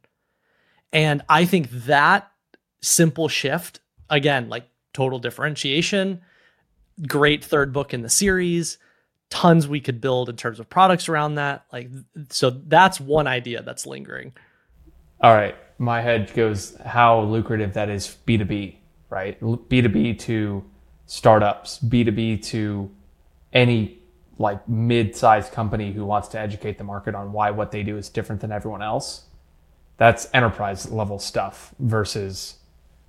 [0.93, 2.31] And I think that
[2.81, 6.23] simple shift again, like total differentiation,
[7.07, 8.79] great third book in the series,
[9.29, 11.67] tons we could build in terms of products around that.
[11.73, 11.91] Like
[12.31, 14.33] so that's one idea that's lingering.
[15.21, 18.77] All right, my head goes how lucrative that is B2B,
[19.11, 19.39] right?
[19.39, 20.65] B2B to
[21.05, 22.91] startups, B2B to
[23.53, 24.00] any
[24.41, 28.09] like mid-sized company who wants to educate the market on why what they do is
[28.09, 29.25] different than everyone else.
[29.99, 32.55] That's enterprise level stuff versus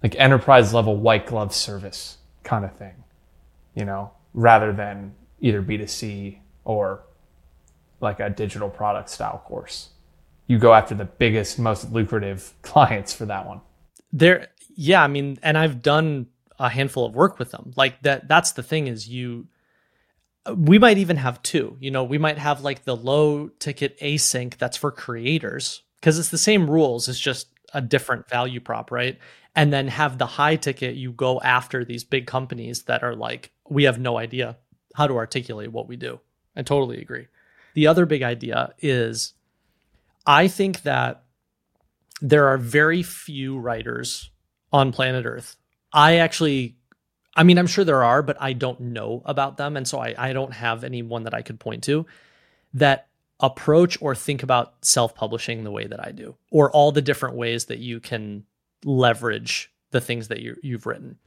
[0.04, 3.06] like enterprise level white glove service kind of thing,
[3.74, 7.04] you know, rather than either B2C or
[8.02, 9.92] like a digital product style course.
[10.48, 13.62] You go after the biggest, most lucrative clients for that one.
[14.12, 16.28] There, yeah, I mean, and I've done
[16.60, 17.72] a handful of work with them.
[17.78, 19.48] Like that, that's the thing is you,
[20.56, 21.78] we might even have two.
[21.80, 26.30] You know, we might have like the low ticket async that's for creators because it's
[26.30, 27.08] the same rules.
[27.08, 29.18] It's just a different value prop, right?
[29.56, 33.52] And then have the high ticket, you go after these big companies that are like,
[33.70, 34.58] we have no idea
[34.96, 36.20] how to articulate what we do.
[36.56, 37.28] I totally agree.
[37.74, 39.34] The other big idea is
[40.26, 41.24] I think that
[42.22, 44.30] there are very few writers
[44.72, 45.56] on planet Earth.
[45.94, 46.78] I actually
[47.36, 49.78] I mean, I'm sure there are, but I don't know about them.
[49.78, 52.06] And so I, I don't have anyone that I could point to
[52.74, 53.08] that
[53.40, 57.36] approach or think about self publishing the way that I do, or all the different
[57.36, 58.46] ways that you can
[58.84, 61.18] leverage the things that you you've written.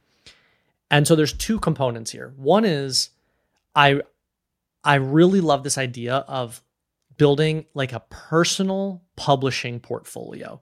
[0.91, 2.33] And so there's two components here.
[2.37, 3.09] One is
[3.75, 4.01] I
[4.83, 6.61] I really love this idea of
[7.17, 10.61] building like a personal publishing portfolio.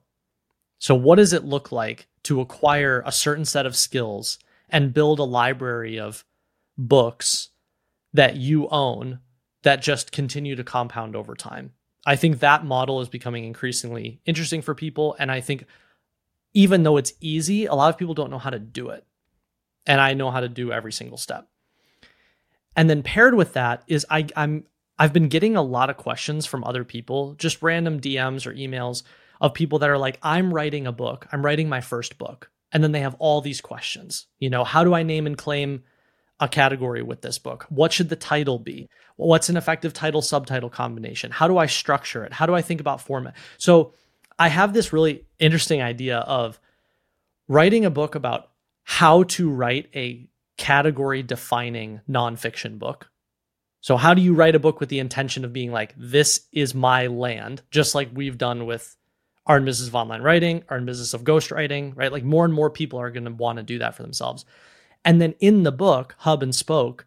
[0.78, 5.18] So what does it look like to acquire a certain set of skills and build
[5.18, 6.24] a library of
[6.76, 7.50] books
[8.12, 9.20] that you own
[9.62, 11.72] that just continue to compound over time.
[12.06, 15.16] I think that model is becoming increasingly interesting for people.
[15.18, 15.66] And I think
[16.52, 19.04] even though it's easy, a lot of people don't know how to do it.
[19.86, 21.48] And I know how to do every single step.
[22.76, 24.64] And then paired with that is I, I'm
[24.98, 29.02] I've been getting a lot of questions from other people, just random DMs or emails
[29.40, 32.50] of people that are like, I'm writing a book, I'm writing my first book.
[32.74, 34.26] And then they have all these questions.
[34.38, 35.84] You know, how do I name and claim
[36.40, 37.64] a category with this book?
[37.70, 38.88] What should the title be?
[39.16, 41.30] What's an effective title subtitle combination?
[41.30, 42.32] How do I structure it?
[42.32, 43.36] How do I think about format?
[43.56, 43.92] So
[44.38, 46.58] I have this really interesting idea of
[47.48, 48.50] writing a book about
[48.82, 53.10] how to write a category defining nonfiction book.
[53.80, 56.74] So, how do you write a book with the intention of being like, this is
[56.74, 58.96] my land, just like we've done with
[59.46, 62.12] Art and Business of Online Writing, Art and Business of Ghostwriting, right?
[62.12, 64.44] Like, more and more people are going to want to do that for themselves.
[65.04, 67.06] And then in the book, Hub and Spoke,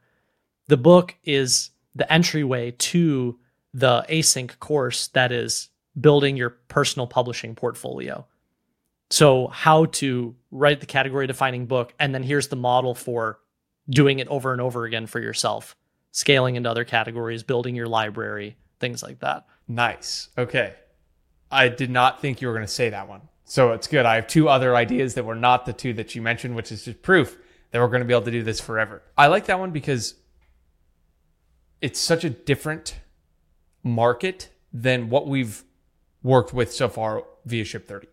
[0.67, 3.39] the book is the entryway to
[3.73, 5.69] the async course that is
[5.99, 8.25] building your personal publishing portfolio.
[9.09, 13.39] So, how to write the category defining book, and then here's the model for
[13.89, 15.75] doing it over and over again for yourself,
[16.11, 19.45] scaling into other categories, building your library, things like that.
[19.67, 20.29] Nice.
[20.37, 20.75] Okay.
[21.51, 23.21] I did not think you were going to say that one.
[23.45, 24.05] So it's good.
[24.05, 26.83] I have two other ideas that were not the two that you mentioned, which is
[26.83, 27.37] just proof
[27.71, 29.01] that we're going to be able to do this forever.
[29.17, 30.15] I like that one because
[31.81, 32.99] it's such a different
[33.83, 35.63] market than what we've
[36.23, 38.07] worked with so far via Ship 30.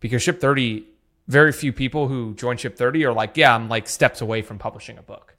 [0.00, 0.86] Because Ship 30,
[1.26, 4.58] very few people who join Ship 30 are like, yeah, I'm like steps away from
[4.58, 5.36] publishing a book.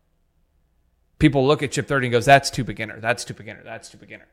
[1.20, 3.98] People look at Ship 30 and goes, that's too beginner, that's too beginner, that's too
[3.98, 4.28] beginner.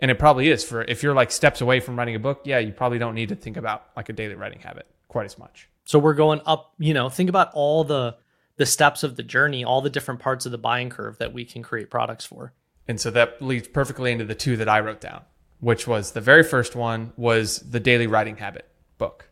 [0.00, 2.58] And it probably is for if you're like steps away from writing a book, yeah,
[2.58, 5.68] you probably don't need to think about like a daily writing habit quite as much.
[5.84, 8.16] So we're going up, you know, think about all the
[8.56, 11.44] the steps of the journey, all the different parts of the buying curve that we
[11.44, 12.52] can create products for.
[12.88, 15.22] And so that leads perfectly into the two that I wrote down,
[15.60, 19.28] which was the very first one was the daily writing habit book.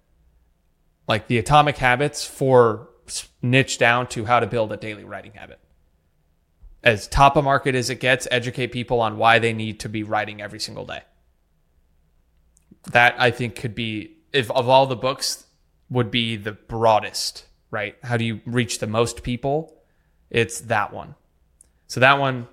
[1.09, 2.89] Like the atomic habits for
[3.43, 5.61] niche down to how to build a daily writing habit.
[6.85, 10.03] As top of market as it gets, educate people on why they need to be
[10.03, 11.03] writing every single day.
[12.93, 15.47] That I think could be if of all the books
[15.89, 17.97] would be the broadest, right?
[18.03, 19.75] How do you reach the most people?
[20.31, 21.15] It's that one.
[21.87, 22.49] So that one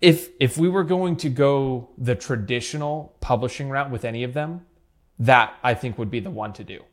[0.00, 4.66] if if we were going to go the traditional publishing route with any of them,
[5.18, 6.84] that I think would be the one to do.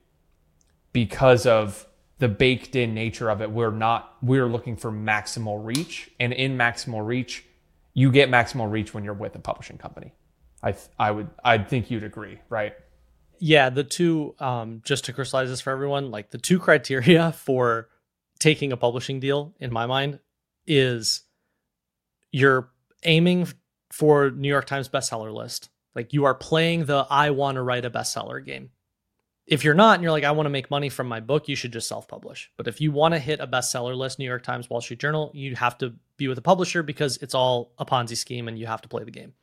[0.91, 1.86] Because of
[2.19, 6.57] the baked in nature of it, we're not we're looking for maximal reach and in
[6.57, 7.45] maximal reach,
[7.93, 10.13] you get maximal reach when you're with a publishing company.
[10.63, 12.73] I I would I think you'd agree, right?
[13.39, 17.89] Yeah, the two um just to crystallize this for everyone, like the two criteria for
[18.39, 20.19] taking a publishing deal in my mind
[20.65, 21.23] is
[22.31, 22.69] you're
[23.03, 23.47] aiming
[23.91, 25.69] for New York Times bestseller list.
[25.95, 28.71] Like you are playing the I want to write a bestseller game.
[29.47, 31.55] If you're not and you're like, I want to make money from my book, you
[31.55, 32.51] should just self publish.
[32.57, 35.31] But if you want to hit a bestseller list, New York Times, Wall Street Journal,
[35.33, 38.65] you have to be with a publisher because it's all a Ponzi scheme and you
[38.65, 39.33] have to play the game.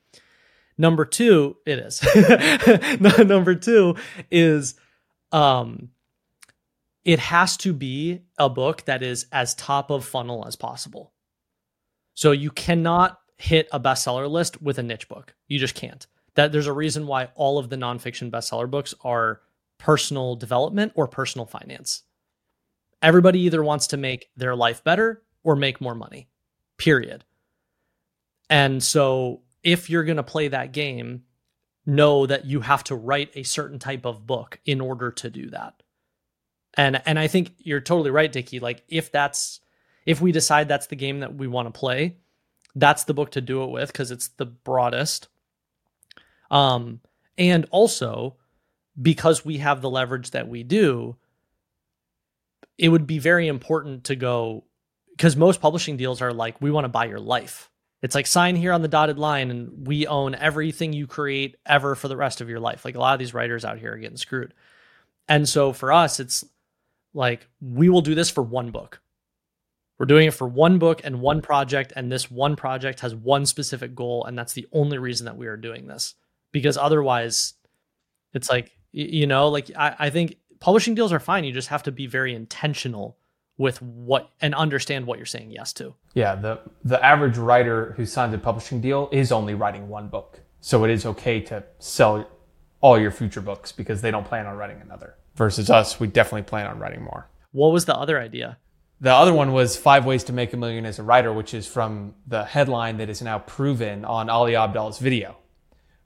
[0.77, 2.03] Number two, it is.
[3.27, 3.97] Number two
[4.31, 4.75] is
[5.33, 5.91] um,
[7.05, 11.13] it has to be a book that is as top of funnel as possible.
[12.15, 15.35] So you cannot hit a bestseller list with a niche book.
[15.49, 16.07] You just can't.
[16.35, 19.41] That there's a reason why all of the nonfiction bestseller books are
[19.85, 22.05] personal development or personal finance.
[23.03, 26.31] Everybody either wants to make their life better or make more money.
[26.79, 27.23] Period.
[28.49, 31.25] And so if you're going to play that game,
[31.85, 35.51] know that you have to write a certain type of book in order to do
[35.51, 35.83] that.
[36.79, 38.61] And and I think you're totally right, Dickie.
[38.61, 39.61] Like if that's
[40.07, 42.17] if we decide that's the game that we want to play,
[42.75, 45.29] that's the book to do it with because it's the broadest.
[46.51, 47.01] Um,
[47.37, 48.37] and also
[49.01, 51.17] because we have the leverage that we do,
[52.79, 54.65] it would be very important to go
[55.11, 57.71] because most publishing deals are like, we want to buy your life.
[58.03, 61.95] It's like sign here on the dotted line and we own everything you create ever
[61.95, 62.85] for the rest of your life.
[62.85, 64.53] Like a lot of these writers out here are getting screwed.
[65.29, 66.45] And so for us, it's
[67.15, 69.01] like we will do this for one book.
[69.99, 73.47] We're doing it for one book and one project, and this one project has one
[73.47, 76.15] specific goal, and that's the only reason that we are doing this.
[76.51, 77.55] Because otherwise,
[78.33, 81.45] it's like you know, like I, I think publishing deals are fine.
[81.45, 83.17] You just have to be very intentional
[83.57, 85.95] with what and understand what you're saying yes to.
[86.15, 90.41] Yeah, the the average writer who signs a publishing deal is only writing one book.
[90.61, 92.27] So it is okay to sell
[92.81, 95.17] all your future books because they don't plan on writing another.
[95.35, 97.29] Versus us, we definitely plan on writing more.
[97.51, 98.59] What was the other idea?
[99.01, 101.67] the other one was Five Ways to Make a Million as a Writer, which is
[101.67, 105.37] from the headline that is now proven on Ali Abdaal's video,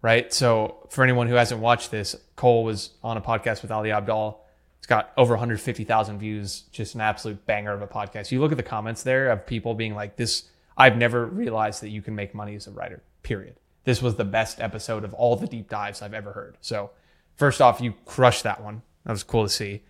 [0.03, 0.33] right?
[0.33, 4.37] So for anyone who hasn't watched this, Cole was on a podcast with Ali Abdaal.
[4.79, 8.31] It's got over 150,000 views, just an absolute banger of a podcast.
[8.31, 10.45] You look at the comments there of people being like, this,
[10.77, 13.57] I've never realized that you can make money as a writer, period.
[13.85, 16.59] This was the best episode of all the deep dives I've ever heard.
[16.61, 16.91] So
[17.37, 18.83] first off, you crushed that one.
[19.05, 19.83] That was cool to see.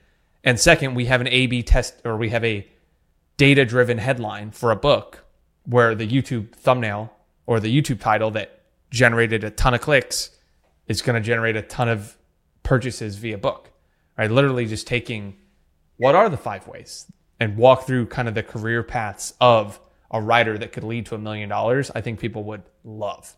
[0.44, 2.66] And second, we have an A B test or we have a
[3.36, 5.24] data driven headline for a book
[5.64, 7.12] where the YouTube thumbnail
[7.46, 8.57] or the YouTube title that
[8.91, 10.30] generated a ton of clicks
[10.86, 12.16] is going to generate a ton of
[12.62, 13.70] purchases via book.
[14.16, 14.30] Right?
[14.30, 15.36] Literally just taking
[15.97, 17.11] what are the five ways
[17.41, 19.78] and walk through kind of the career paths of
[20.11, 21.91] a writer that could lead to a million dollars.
[21.95, 23.36] I think people would love.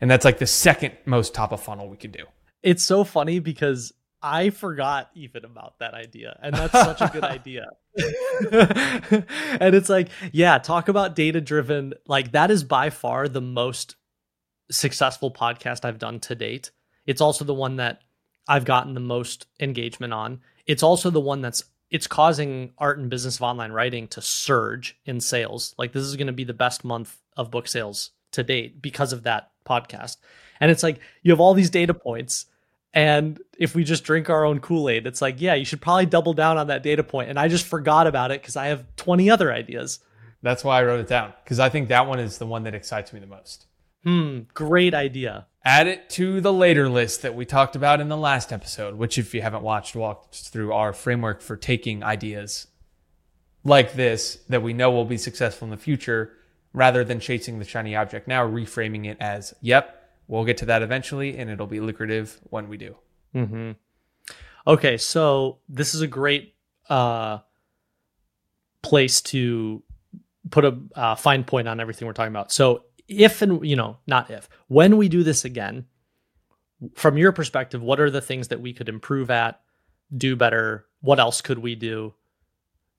[0.00, 2.26] And that's like the second most top of funnel we could do.
[2.62, 6.38] It's so funny because I forgot even about that idea.
[6.42, 7.66] And that's such a good idea.
[9.60, 11.94] and it's like, yeah, talk about data driven.
[12.06, 13.96] Like, that is by far the most
[14.70, 16.70] successful podcast I've done to date.
[17.06, 18.00] It's also the one that
[18.48, 20.40] I've gotten the most engagement on.
[20.66, 24.98] It's also the one that's it's causing art and business of online writing to surge
[25.04, 25.74] in sales.
[25.76, 29.12] Like this is going to be the best month of book sales to date because
[29.12, 30.16] of that podcast.
[30.58, 32.46] And it's like you have all these data points
[32.94, 36.06] and if we just drink our own Kool Aid, it's like, yeah, you should probably
[36.06, 37.30] double down on that data point.
[37.30, 40.00] And I just forgot about it because I have 20 other ideas.
[40.42, 42.74] That's why I wrote it down because I think that one is the one that
[42.74, 43.66] excites me the most.
[44.04, 45.46] Hmm, great idea.
[45.64, 49.16] Add it to the later list that we talked about in the last episode, which,
[49.16, 52.66] if you haven't watched, walked through our framework for taking ideas
[53.64, 56.32] like this that we know will be successful in the future
[56.72, 60.82] rather than chasing the shiny object now, reframing it as, yep, we'll get to that
[60.82, 62.96] eventually, and it'll be lucrative when we do.
[63.34, 63.72] Mm-hmm.
[64.66, 66.54] Okay, so this is a great
[66.88, 67.38] uh,
[68.80, 69.82] place to
[70.50, 72.52] put a uh, fine point on everything we're talking about.
[72.52, 75.86] So, if and you know, not if, when we do this again,
[76.94, 79.60] from your perspective, what are the things that we could improve at,
[80.16, 80.86] do better?
[81.00, 82.14] What else could we do?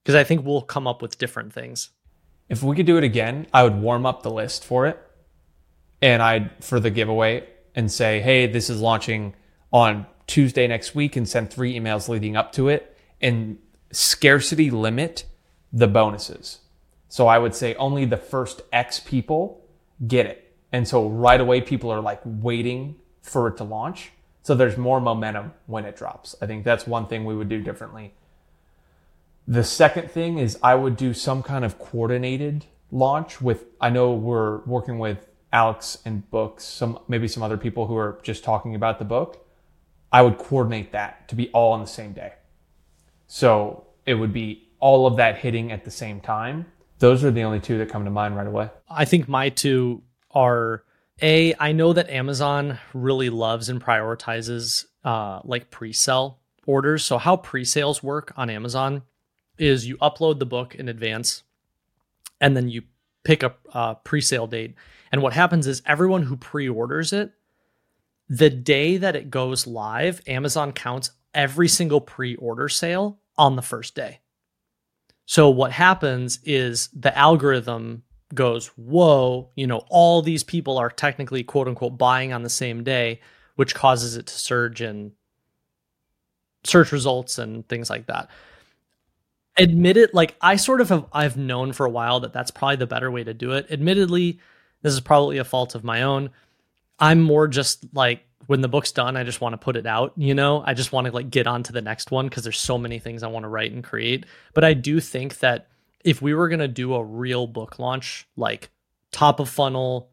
[0.02, 1.90] Because I think we'll come up with different things.
[2.48, 5.00] If we could do it again, I would warm up the list for it
[6.02, 9.34] and I'd for the giveaway and say, hey, this is launching
[9.72, 13.58] on Tuesday next week and send three emails leading up to it and
[13.90, 15.24] scarcity limit
[15.72, 16.60] the bonuses.
[17.08, 19.63] So I would say only the first X people
[20.06, 20.52] get it.
[20.72, 24.12] And so right away, people are like waiting for it to launch.
[24.42, 26.34] So there's more momentum when it drops.
[26.42, 28.12] I think that's one thing we would do differently.
[29.46, 34.12] The second thing is I would do some kind of coordinated launch with, I know
[34.12, 38.74] we're working with Alex and books, some maybe some other people who are just talking
[38.74, 39.46] about the book,
[40.12, 42.34] I would coordinate that to be all on the same day.
[43.26, 46.66] So it would be all of that hitting at the same time.
[46.98, 48.70] Those are the only two that come to mind right away.
[48.88, 50.84] I think my two are
[51.20, 51.54] a.
[51.58, 57.04] I know that Amazon really loves and prioritizes uh, like pre-sale orders.
[57.04, 59.02] So how pre-sales work on Amazon
[59.58, 61.42] is you upload the book in advance,
[62.40, 62.82] and then you
[63.22, 64.74] pick a, a pre-sale date
[65.14, 67.30] and what happens is everyone who pre orders it,
[68.28, 73.62] the day that it goes live, Amazon counts every single pre order sale on the
[73.62, 74.22] first day.
[75.26, 78.02] So what happens is the algorithm
[78.34, 82.84] goes, whoa, you know, all these people are technically quote unquote buying on the same
[82.84, 83.20] day,
[83.56, 85.12] which causes it to surge in
[86.64, 88.28] search results and things like that.
[89.56, 92.76] Admit it, like I sort of have, I've known for a while that that's probably
[92.76, 93.66] the better way to do it.
[93.70, 94.40] Admittedly,
[94.82, 96.30] this is probably a fault of my own.
[96.98, 100.12] I'm more just like when the book's done, I just want to put it out,
[100.16, 100.62] you know?
[100.64, 102.98] I just want to like get on to the next one because there's so many
[102.98, 104.26] things I want to write and create.
[104.52, 105.68] But I do think that
[106.04, 108.70] if we were going to do a real book launch, like
[109.12, 110.10] top of funnel,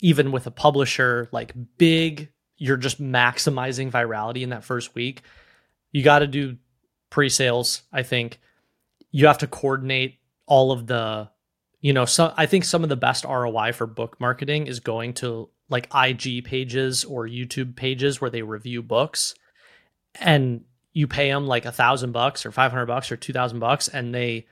[0.00, 5.22] even with a publisher, like big, you're just maximizing virality in that first week.
[5.92, 6.56] You got to do
[7.10, 8.38] pre sales, I think.
[9.10, 11.30] You have to coordinate all of the
[11.80, 15.14] you know, so I think some of the best ROI for book marketing is going
[15.14, 19.34] to like IG pages or YouTube pages where they review books
[20.14, 24.14] and you pay them like a thousand bucks or 500 bucks or 2000 bucks and
[24.14, 24.46] they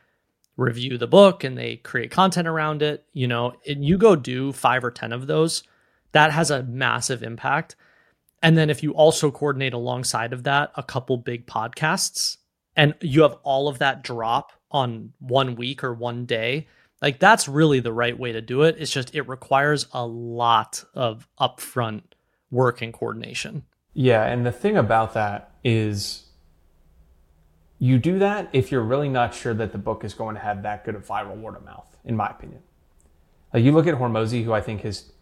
[0.56, 4.52] review the book and they create content around it, you know, and you go do
[4.52, 5.62] five or 10 of those,
[6.12, 7.76] that has a massive impact.
[8.42, 12.36] And then if you also coordinate alongside of that a couple big podcasts
[12.76, 16.66] and you have all of that drop on one week or one day,
[17.04, 18.76] like that's really the right way to do it.
[18.78, 22.02] It's just it requires a lot of upfront
[22.50, 23.64] work and coordination.
[23.92, 26.28] Yeah, and the thing about that is
[27.78, 30.62] you do that if you're really not sure that the book is going to have
[30.62, 32.62] that good of viral word of mouth, in my opinion.
[33.52, 35.12] Like you look at Hormozi, who I think is,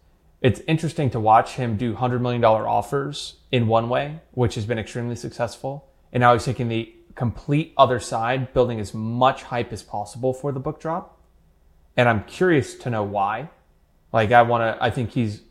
[0.40, 4.78] it's interesting to watch him do $100 million offers in one way, which has been
[4.78, 5.88] extremely successful.
[6.12, 10.52] And now he's taking the complete other side, building as much hype as possible for
[10.52, 11.18] the book drop.
[11.96, 13.50] And I'm curious to know why.
[14.12, 15.42] Like, I want to, I think he's,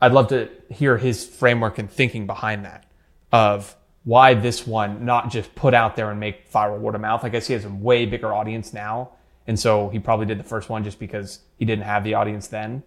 [0.00, 2.86] I'd love to hear his framework and thinking behind that
[3.32, 7.24] of why this one not just put out there and make viral word of mouth.
[7.24, 9.10] I guess he has a way bigger audience now.
[9.46, 12.48] And so he probably did the first one just because he didn't have the audience
[12.48, 12.82] then.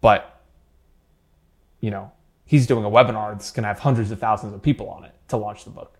[0.00, 0.40] But,
[1.80, 2.12] you know,
[2.44, 5.14] he's doing a webinar that's going to have hundreds of thousands of people on it
[5.28, 5.98] to launch the book.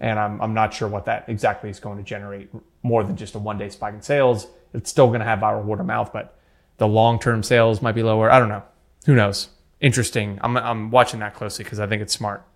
[0.00, 2.50] And I'm, I'm not sure what that exactly is going to generate
[2.82, 4.46] more than just a one day spike in sales.
[4.76, 6.38] It's still going to have viral word of mouth, but
[6.76, 8.30] the long term sales might be lower.
[8.30, 8.62] I don't know.
[9.06, 9.48] Who knows?
[9.80, 10.38] Interesting.
[10.42, 12.46] I'm, I'm watching that closely because I think it's smart.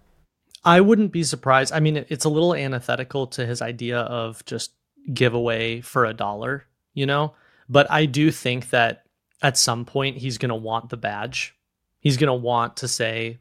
[0.64, 1.72] I wouldn't be surprised.
[1.72, 4.72] I mean, it's a little antithetical to his idea of just
[5.12, 7.34] giveaway for a dollar, you know?
[7.68, 9.04] But I do think that
[9.42, 11.56] at some point he's going to want the badge.
[12.00, 13.38] He's going to want to say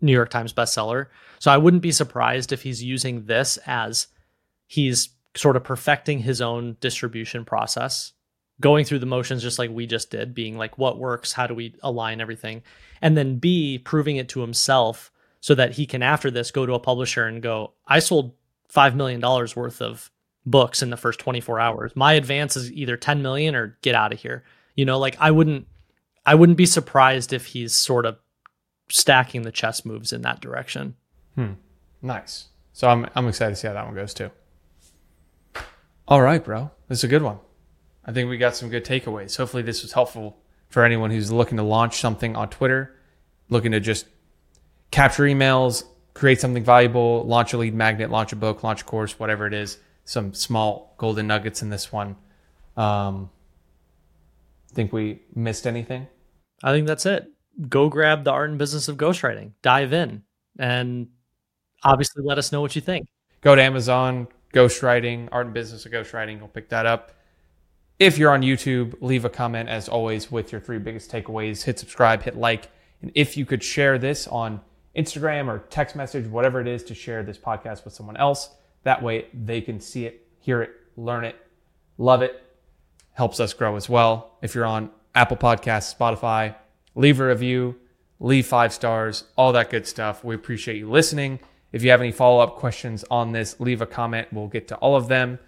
[0.00, 1.08] New York Times bestseller.
[1.38, 4.06] So I wouldn't be surprised if he's using this as
[4.66, 8.12] he's sort of perfecting his own distribution process,
[8.60, 11.32] going through the motions just like we just did, being like, what works?
[11.32, 12.62] How do we align everything?
[13.00, 15.10] And then B, proving it to himself
[15.40, 18.34] so that he can after this go to a publisher and go, I sold
[18.68, 20.10] five million dollars worth of
[20.46, 21.92] books in the first 24 hours.
[21.94, 24.44] My advance is either 10 million or get out of here.
[24.74, 25.66] You know, like I wouldn't
[26.24, 28.18] I wouldn't be surprised if he's sort of
[28.88, 30.94] stacking the chess moves in that direction.
[31.34, 31.52] Hmm.
[32.00, 32.46] Nice.
[32.72, 34.30] So I'm I'm excited to see how that one goes too.
[36.08, 36.70] All right, bro.
[36.88, 37.38] This is a good one.
[38.04, 39.36] I think we got some good takeaways.
[39.36, 40.38] Hopefully this was helpful
[40.68, 42.96] for anyone who's looking to launch something on Twitter,
[43.48, 44.06] looking to just
[44.90, 45.84] capture emails,
[46.14, 49.54] create something valuable, launch a lead magnet, launch a book, launch a course, whatever it
[49.54, 49.78] is.
[50.04, 52.16] Some small golden nuggets in this one.
[52.76, 53.30] Um,
[54.72, 56.08] think we missed anything?
[56.62, 57.30] I think that's it.
[57.68, 60.22] Go grab the art and business of ghostwriting, dive in,
[60.58, 61.08] and
[61.84, 63.06] obviously let us know what you think.
[63.42, 66.38] Go to Amazon, ghostwriting, art and business of ghostwriting.
[66.38, 67.12] You'll pick that up.
[67.98, 71.62] If you're on YouTube, leave a comment as always with your three biggest takeaways.
[71.62, 72.70] Hit subscribe, hit like.
[73.00, 74.60] And if you could share this on
[74.96, 78.50] Instagram or text message, whatever it is, to share this podcast with someone else.
[78.84, 81.36] That way they can see it, hear it, learn it,
[81.98, 82.42] love it.
[83.12, 84.38] Helps us grow as well.
[84.42, 86.56] If you're on Apple Podcasts, Spotify,
[86.94, 87.76] leave a review,
[88.18, 90.24] leave five stars, all that good stuff.
[90.24, 91.38] We appreciate you listening.
[91.72, 94.28] If you have any follow up questions on this, leave a comment.
[94.32, 95.38] We'll get to all of them.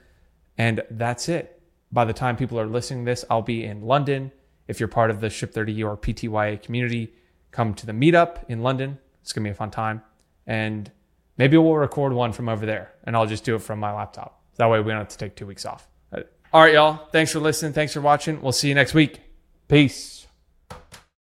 [0.56, 1.60] And that's it.
[1.92, 4.32] By the time people are listening to this, I'll be in London.
[4.66, 7.12] If you're part of the Ship 30 or PTYA community,
[7.50, 8.98] come to the meetup in London.
[9.22, 10.02] It's going to be a fun time.
[10.46, 10.90] And
[11.36, 14.42] maybe we'll record one from over there and I'll just do it from my laptop.
[14.56, 15.88] That way we don't have to take two weeks off.
[16.54, 17.08] All right, y'all.
[17.10, 17.72] Thanks for listening.
[17.72, 18.40] Thanks for watching.
[18.40, 19.20] We'll see you next week.
[19.66, 20.23] Peace.